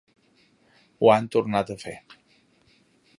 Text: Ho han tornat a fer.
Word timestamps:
Ho 1.03 1.11
han 1.15 1.29
tornat 1.37 1.71
a 1.75 1.77
fer. 1.85 1.93